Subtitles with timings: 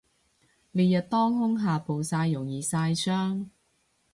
[0.71, 3.49] 烈日當空下暴曬容易曬傷